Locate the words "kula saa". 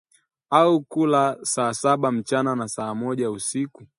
0.81-1.73